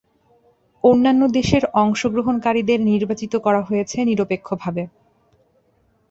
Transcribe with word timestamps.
অন্যান্য 0.83 1.21
দেশের 1.37 1.63
অংশগ্রহণকারীদের 1.81 2.79
নির্বাচিত 2.89 3.33
করা 3.45 3.61
হয়েছে 3.61 3.97
নিরপেক্ষভাবে। 4.09 4.83